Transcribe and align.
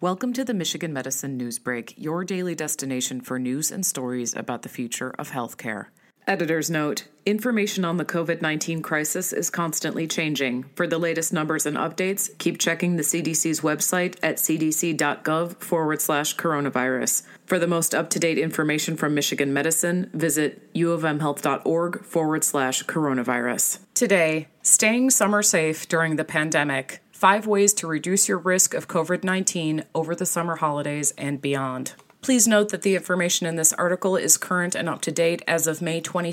Welcome 0.00 0.32
to 0.34 0.44
the 0.44 0.54
Michigan 0.54 0.92
Medicine 0.92 1.36
News 1.36 1.58
Break, 1.58 1.92
your 1.96 2.22
daily 2.22 2.54
destination 2.54 3.20
for 3.20 3.36
news 3.36 3.72
and 3.72 3.84
stories 3.84 4.32
about 4.32 4.62
the 4.62 4.68
future 4.68 5.12
of 5.18 5.32
healthcare. 5.32 5.86
Editor's 6.24 6.70
note 6.70 7.08
Information 7.26 7.84
on 7.84 7.96
the 7.96 8.04
COVID 8.04 8.40
19 8.40 8.80
crisis 8.80 9.32
is 9.32 9.50
constantly 9.50 10.06
changing. 10.06 10.66
For 10.76 10.86
the 10.86 10.98
latest 10.98 11.32
numbers 11.32 11.66
and 11.66 11.76
updates, 11.76 12.30
keep 12.38 12.60
checking 12.60 12.94
the 12.94 13.02
CDC's 13.02 13.60
website 13.60 14.16
at 14.22 14.36
cdc.gov 14.36 15.56
forward 15.56 16.00
slash 16.00 16.36
coronavirus. 16.36 17.24
For 17.44 17.58
the 17.58 17.66
most 17.66 17.92
up 17.92 18.08
to 18.10 18.20
date 18.20 18.38
information 18.38 18.96
from 18.96 19.14
Michigan 19.14 19.52
Medicine, 19.52 20.10
visit 20.14 20.72
uofmhealth.org 20.74 22.04
forward 22.04 22.44
slash 22.44 22.84
coronavirus. 22.84 23.80
Today, 23.94 24.46
staying 24.68 25.10
summer 25.10 25.42
safe 25.42 25.88
during 25.88 26.16
the 26.16 26.24
pandemic. 26.24 27.00
Five 27.10 27.46
ways 27.46 27.72
to 27.74 27.86
reduce 27.86 28.28
your 28.28 28.38
risk 28.38 28.74
of 28.74 28.86
COVID 28.86 29.24
19 29.24 29.84
over 29.94 30.14
the 30.14 30.26
summer 30.26 30.56
holidays 30.56 31.12
and 31.16 31.40
beyond. 31.40 31.94
Please 32.20 32.46
note 32.46 32.68
that 32.68 32.82
the 32.82 32.94
information 32.94 33.46
in 33.46 33.56
this 33.56 33.72
article 33.72 34.16
is 34.16 34.36
current 34.36 34.74
and 34.74 34.88
up 34.88 35.00
to 35.02 35.10
date 35.10 35.42
as 35.48 35.66
of 35.66 35.80
May 35.80 36.00
22, 36.00 36.32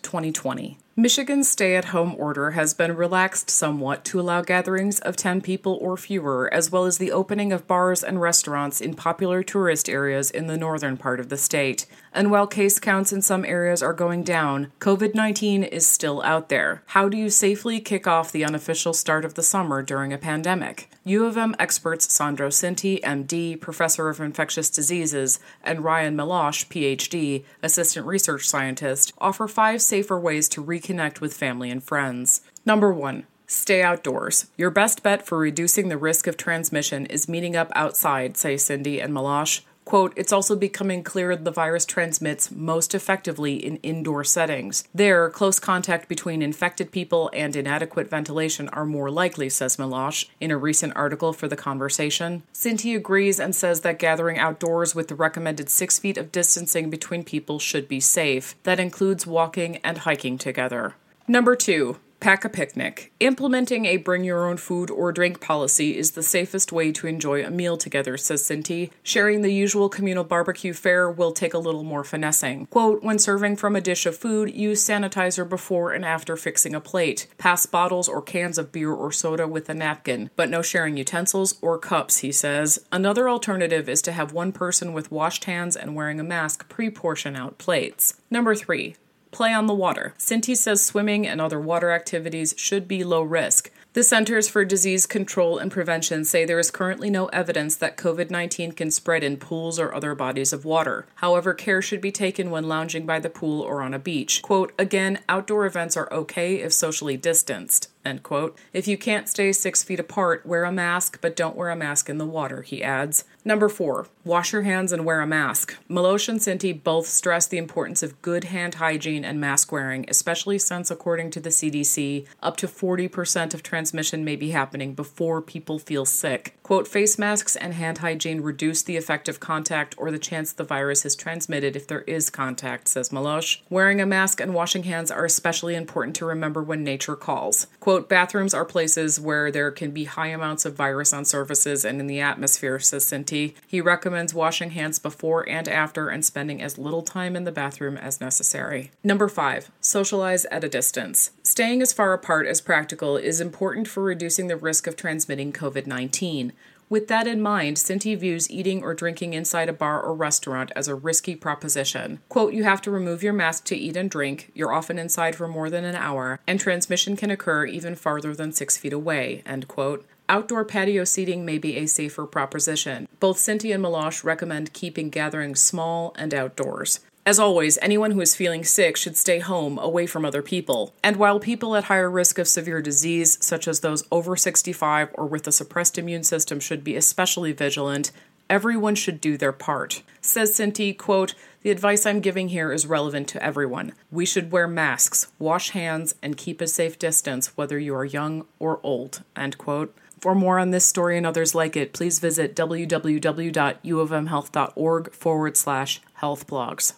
2020. 0.00 0.78
Michigan's 0.96 1.48
stay 1.48 1.74
at 1.74 1.86
home 1.86 2.14
order 2.18 2.52
has 2.52 2.72
been 2.72 2.94
relaxed 2.94 3.50
somewhat 3.50 4.04
to 4.04 4.20
allow 4.20 4.42
gatherings 4.42 5.00
of 5.00 5.16
10 5.16 5.40
people 5.40 5.76
or 5.80 5.96
fewer, 5.96 6.48
as 6.54 6.70
well 6.70 6.84
as 6.84 6.98
the 6.98 7.10
opening 7.10 7.52
of 7.52 7.66
bars 7.66 8.04
and 8.04 8.20
restaurants 8.20 8.80
in 8.80 8.94
popular 8.94 9.42
tourist 9.42 9.88
areas 9.88 10.30
in 10.30 10.46
the 10.46 10.56
northern 10.56 10.96
part 10.96 11.18
of 11.18 11.30
the 11.30 11.36
state. 11.36 11.86
And 12.12 12.30
while 12.30 12.46
case 12.46 12.78
counts 12.78 13.12
in 13.12 13.22
some 13.22 13.44
areas 13.44 13.82
are 13.82 13.92
going 13.92 14.22
down, 14.22 14.70
COVID 14.78 15.16
19 15.16 15.64
is 15.64 15.84
still 15.84 16.22
out 16.22 16.48
there. 16.48 16.84
How 16.86 17.08
do 17.08 17.16
you 17.16 17.28
safely 17.28 17.80
kick 17.80 18.06
off 18.06 18.30
the 18.30 18.44
unofficial 18.44 18.94
start 18.94 19.24
of 19.24 19.34
the 19.34 19.42
summer 19.42 19.82
during 19.82 20.12
a 20.12 20.18
pandemic? 20.18 20.88
U 21.02 21.26
of 21.26 21.36
M 21.36 21.56
experts 21.58 22.10
Sandro 22.12 22.50
Cinti, 22.50 23.00
MD, 23.02 23.60
Professor 23.60 24.08
of 24.08 24.20
Infectious 24.20 24.70
Diseases, 24.70 25.40
and 25.64 25.82
Ryan 25.82 26.16
Meloche, 26.16 26.66
PhD, 26.68 27.44
Assistant 27.64 28.06
Research 28.06 28.46
Scientist, 28.46 29.12
offer 29.18 29.48
five 29.48 29.82
safer 29.82 30.18
ways 30.18 30.48
to 30.50 30.62
reconnect 30.84 31.20
with 31.20 31.36
family 31.36 31.70
and 31.70 31.82
friends. 31.82 32.40
Number 32.64 32.92
one, 32.92 33.26
Stay 33.46 33.82
outdoors. 33.82 34.46
Your 34.56 34.70
best 34.70 35.02
bet 35.02 35.26
for 35.26 35.36
reducing 35.36 35.88
the 35.88 35.98
risk 35.98 36.26
of 36.26 36.36
transmission 36.36 37.04
is 37.06 37.28
meeting 37.28 37.54
up 37.54 37.70
outside, 37.74 38.38
say 38.38 38.54
Cinti 38.54 39.04
and 39.04 39.12
Meloche. 39.12 39.60
Quote, 39.94 40.12
it's 40.16 40.32
also 40.32 40.56
becoming 40.56 41.04
clear 41.04 41.36
the 41.36 41.52
virus 41.52 41.86
transmits 41.86 42.50
most 42.50 42.96
effectively 42.96 43.54
in 43.54 43.76
indoor 43.76 44.24
settings. 44.24 44.82
There, 44.92 45.30
close 45.30 45.60
contact 45.60 46.08
between 46.08 46.42
infected 46.42 46.90
people 46.90 47.30
and 47.32 47.54
inadequate 47.54 48.10
ventilation 48.10 48.68
are 48.70 48.84
more 48.84 49.08
likely, 49.08 49.48
says 49.48 49.76
Meloche 49.76 50.26
in 50.40 50.50
a 50.50 50.58
recent 50.58 50.96
article 50.96 51.32
for 51.32 51.46
The 51.46 51.54
Conversation. 51.54 52.42
Cinti 52.52 52.96
agrees 52.96 53.38
and 53.38 53.54
says 53.54 53.82
that 53.82 54.00
gathering 54.00 54.36
outdoors 54.36 54.96
with 54.96 55.06
the 55.06 55.14
recommended 55.14 55.70
six 55.70 55.96
feet 56.00 56.18
of 56.18 56.32
distancing 56.32 56.90
between 56.90 57.22
people 57.22 57.60
should 57.60 57.86
be 57.86 58.00
safe. 58.00 58.56
That 58.64 58.80
includes 58.80 59.28
walking 59.28 59.76
and 59.84 59.98
hiking 59.98 60.38
together. 60.38 60.96
Number 61.28 61.54
two, 61.54 62.00
Pack 62.24 62.46
a 62.46 62.48
picnic. 62.48 63.12
Implementing 63.20 63.84
a 63.84 63.98
bring 63.98 64.24
your 64.24 64.48
own 64.48 64.56
food 64.56 64.90
or 64.90 65.12
drink 65.12 65.42
policy 65.42 65.98
is 65.98 66.12
the 66.12 66.22
safest 66.22 66.72
way 66.72 66.90
to 66.90 67.06
enjoy 67.06 67.44
a 67.44 67.50
meal 67.50 67.76
together, 67.76 68.16
says 68.16 68.42
Cinti. 68.42 68.90
Sharing 69.02 69.42
the 69.42 69.52
usual 69.52 69.90
communal 69.90 70.24
barbecue 70.24 70.72
fare 70.72 71.10
will 71.10 71.32
take 71.32 71.52
a 71.52 71.58
little 71.58 71.82
more 71.82 72.02
finessing. 72.02 72.64
Quote, 72.68 73.02
when 73.02 73.18
serving 73.18 73.56
from 73.56 73.76
a 73.76 73.80
dish 73.82 74.06
of 74.06 74.16
food, 74.16 74.54
use 74.54 74.82
sanitizer 74.82 75.46
before 75.46 75.92
and 75.92 76.02
after 76.02 76.34
fixing 76.34 76.74
a 76.74 76.80
plate. 76.80 77.26
Pass 77.36 77.66
bottles 77.66 78.08
or 78.08 78.22
cans 78.22 78.56
of 78.56 78.72
beer 78.72 78.90
or 78.90 79.12
soda 79.12 79.46
with 79.46 79.68
a 79.68 79.74
napkin, 79.74 80.30
but 80.34 80.48
no 80.48 80.62
sharing 80.62 80.96
utensils 80.96 81.58
or 81.60 81.76
cups, 81.76 82.20
he 82.20 82.32
says. 82.32 82.78
Another 82.90 83.28
alternative 83.28 83.86
is 83.86 84.00
to 84.00 84.12
have 84.12 84.32
one 84.32 84.50
person 84.50 84.94
with 84.94 85.12
washed 85.12 85.44
hands 85.44 85.76
and 85.76 85.94
wearing 85.94 86.18
a 86.18 86.24
mask 86.24 86.70
pre 86.70 86.88
portion 86.88 87.36
out 87.36 87.58
plates. 87.58 88.14
Number 88.30 88.54
three, 88.54 88.96
play 89.34 89.52
on 89.52 89.66
the 89.66 89.74
water. 89.74 90.14
Cinti 90.16 90.56
says 90.56 90.82
swimming 90.82 91.26
and 91.26 91.40
other 91.40 91.60
water 91.60 91.90
activities 91.90 92.54
should 92.56 92.88
be 92.88 93.04
low 93.04 93.22
risk. 93.22 93.70
The 93.94 94.02
Centers 94.02 94.48
for 94.48 94.64
Disease 94.64 95.06
Control 95.06 95.56
and 95.58 95.70
Prevention 95.70 96.24
say 96.24 96.44
there 96.44 96.58
is 96.58 96.72
currently 96.72 97.10
no 97.10 97.26
evidence 97.26 97.76
that 97.76 97.96
COVID 97.96 98.28
19 98.28 98.72
can 98.72 98.90
spread 98.90 99.22
in 99.22 99.36
pools 99.36 99.78
or 99.78 99.94
other 99.94 100.16
bodies 100.16 100.52
of 100.52 100.64
water. 100.64 101.06
However, 101.16 101.54
care 101.54 101.80
should 101.80 102.00
be 102.00 102.10
taken 102.10 102.50
when 102.50 102.66
lounging 102.66 103.06
by 103.06 103.20
the 103.20 103.30
pool 103.30 103.60
or 103.60 103.82
on 103.82 103.94
a 103.94 104.00
beach. 104.00 104.42
Quote, 104.42 104.72
again, 104.78 105.20
outdoor 105.28 105.64
events 105.64 105.96
are 105.96 106.12
okay 106.12 106.56
if 106.56 106.72
socially 106.72 107.16
distanced. 107.16 107.88
End 108.04 108.22
quote. 108.22 108.58
If 108.72 108.86
you 108.86 108.98
can't 108.98 109.28
stay 109.28 109.52
six 109.52 109.82
feet 109.82 109.98
apart, 109.98 110.44
wear 110.44 110.64
a 110.64 110.72
mask, 110.72 111.18
but 111.20 111.36
don't 111.36 111.56
wear 111.56 111.70
a 111.70 111.76
mask 111.76 112.10
in 112.10 112.18
the 112.18 112.26
water, 112.26 112.62
he 112.62 112.82
adds. 112.82 113.24
Number 113.46 113.68
four, 113.68 114.06
wash 114.24 114.52
your 114.52 114.62
hands 114.62 114.90
and 114.90 115.04
wear 115.04 115.20
a 115.20 115.26
mask. 115.26 115.76
Meloche 115.88 116.30
and 116.30 116.40
Cinti 116.40 116.72
both 116.72 117.06
stress 117.06 117.46
the 117.46 117.58
importance 117.58 118.02
of 118.02 118.20
good 118.22 118.44
hand 118.44 118.76
hygiene 118.76 119.24
and 119.24 119.38
mask 119.38 119.70
wearing, 119.70 120.06
especially 120.08 120.58
since, 120.58 120.90
according 120.90 121.30
to 121.30 121.40
the 121.40 121.50
CDC, 121.50 122.26
up 122.42 122.56
to 122.56 122.66
40% 122.66 123.52
of 123.54 123.62
transmission 123.62 124.24
may 124.24 124.36
be 124.36 124.50
happening 124.50 124.94
before 124.94 125.42
people 125.42 125.78
feel 125.78 126.06
sick. 126.06 126.56
Quote, 126.62 126.88
face 126.88 127.18
masks 127.18 127.54
and 127.54 127.74
hand 127.74 127.98
hygiene 127.98 128.40
reduce 128.40 128.82
the 128.82 128.96
effect 128.96 129.28
of 129.28 129.40
contact 129.40 129.94
or 129.98 130.10
the 130.10 130.18
chance 130.18 130.52
the 130.52 130.64
virus 130.64 131.04
is 131.04 131.14
transmitted 131.14 131.76
if 131.76 131.86
there 131.86 132.02
is 132.02 132.30
contact, 132.30 132.88
says 132.88 133.10
Meloche. 133.10 133.60
Wearing 133.68 134.00
a 134.00 134.06
mask 134.06 134.40
and 134.40 134.54
washing 134.54 134.84
hands 134.84 135.10
are 135.10 135.26
especially 135.26 135.74
important 135.74 136.16
to 136.16 136.24
remember 136.24 136.62
when 136.62 136.82
nature 136.82 137.16
calls. 137.16 137.66
Quote, 137.80 137.93
bathrooms 138.00 138.54
are 138.54 138.64
places 138.64 139.18
where 139.18 139.50
there 139.50 139.70
can 139.70 139.90
be 139.90 140.04
high 140.04 140.28
amounts 140.28 140.64
of 140.64 140.74
virus 140.74 141.12
on 141.12 141.24
surfaces 141.24 141.84
and 141.84 142.00
in 142.00 142.06
the 142.06 142.20
atmosphere, 142.20 142.78
says 142.78 143.04
Cinti. 143.04 143.54
He 143.66 143.80
recommends 143.80 144.34
washing 144.34 144.70
hands 144.70 144.98
before 144.98 145.48
and 145.48 145.68
after 145.68 146.08
and 146.08 146.24
spending 146.24 146.62
as 146.62 146.78
little 146.78 147.02
time 147.02 147.36
in 147.36 147.44
the 147.44 147.52
bathroom 147.52 147.96
as 147.96 148.20
necessary. 148.20 148.90
Number 149.02 149.28
five, 149.28 149.70
socialize 149.80 150.44
at 150.46 150.64
a 150.64 150.68
distance. 150.68 151.30
Staying 151.42 151.82
as 151.82 151.92
far 151.92 152.12
apart 152.12 152.46
as 152.46 152.60
practical 152.60 153.16
is 153.16 153.40
important 153.40 153.88
for 153.88 154.02
reducing 154.02 154.48
the 154.48 154.56
risk 154.56 154.86
of 154.86 154.96
transmitting 154.96 155.52
COVID 155.52 155.86
19. 155.86 156.52
With 156.94 157.08
that 157.08 157.26
in 157.26 157.42
mind, 157.42 157.76
Cinti 157.76 158.16
views 158.16 158.48
eating 158.48 158.84
or 158.84 158.94
drinking 158.94 159.34
inside 159.34 159.68
a 159.68 159.72
bar 159.72 160.00
or 160.00 160.14
restaurant 160.14 160.70
as 160.76 160.86
a 160.86 160.94
risky 160.94 161.34
proposition. 161.34 162.20
Quote, 162.28 162.54
you 162.54 162.62
have 162.62 162.80
to 162.82 162.90
remove 162.92 163.20
your 163.20 163.32
mask 163.32 163.64
to 163.64 163.76
eat 163.76 163.96
and 163.96 164.08
drink, 164.08 164.52
you're 164.54 164.72
often 164.72 164.96
inside 164.96 165.34
for 165.34 165.48
more 165.48 165.68
than 165.68 165.84
an 165.84 165.96
hour, 165.96 166.38
and 166.46 166.60
transmission 166.60 167.16
can 167.16 167.32
occur 167.32 167.66
even 167.66 167.96
farther 167.96 168.32
than 168.32 168.52
six 168.52 168.76
feet 168.76 168.92
away, 168.92 169.42
end 169.44 169.66
quote. 169.66 170.06
Outdoor 170.28 170.64
patio 170.64 171.02
seating 171.02 171.44
may 171.44 171.58
be 171.58 171.78
a 171.78 171.86
safer 171.86 172.26
proposition. 172.26 173.08
Both 173.18 173.38
Cinti 173.38 173.74
and 173.74 173.84
Meloche 173.84 174.22
recommend 174.22 174.72
keeping 174.72 175.10
gatherings 175.10 175.58
small 175.58 176.14
and 176.16 176.32
outdoors. 176.32 177.00
As 177.26 177.38
always, 177.38 177.78
anyone 177.80 178.10
who 178.10 178.20
is 178.20 178.36
feeling 178.36 178.64
sick 178.64 178.98
should 178.98 179.16
stay 179.16 179.38
home, 179.38 179.78
away 179.78 180.06
from 180.06 180.26
other 180.26 180.42
people. 180.42 180.92
And 181.02 181.16
while 181.16 181.40
people 181.40 181.74
at 181.74 181.84
higher 181.84 182.10
risk 182.10 182.38
of 182.38 182.46
severe 182.46 182.82
disease, 182.82 183.42
such 183.42 183.66
as 183.66 183.80
those 183.80 184.04
over 184.12 184.36
65 184.36 185.08
or 185.14 185.26
with 185.26 185.46
a 185.46 185.52
suppressed 185.52 185.96
immune 185.96 186.24
system, 186.24 186.60
should 186.60 186.84
be 186.84 186.96
especially 186.96 187.52
vigilant, 187.52 188.12
everyone 188.50 188.94
should 188.94 189.22
do 189.22 189.38
their 189.38 189.52
part. 189.52 190.02
Says 190.20 190.54
Cinti, 190.54 190.92
quote, 190.92 191.34
the 191.62 191.70
advice 191.70 192.04
I'm 192.04 192.20
giving 192.20 192.50
here 192.50 192.70
is 192.70 192.86
relevant 192.86 193.26
to 193.28 193.42
everyone. 193.42 193.94
We 194.10 194.26
should 194.26 194.52
wear 194.52 194.68
masks, 194.68 195.28
wash 195.38 195.70
hands, 195.70 196.14
and 196.20 196.36
keep 196.36 196.60
a 196.60 196.66
safe 196.66 196.98
distance 196.98 197.56
whether 197.56 197.78
you 197.78 197.94
are 197.94 198.04
young 198.04 198.44
or 198.58 198.80
old. 198.82 199.22
End 199.34 199.56
quote. 199.56 199.96
For 200.20 200.34
more 200.34 200.58
on 200.58 200.72
this 200.72 200.84
story 200.84 201.16
and 201.16 201.24
others 201.24 201.54
like 201.54 201.74
it, 201.74 201.94
please 201.94 202.18
visit 202.18 202.54
www.uofmhealth.org 202.54 205.12
forward 205.12 205.56
slash 205.56 206.02
health 206.14 206.46
blogs. 206.46 206.92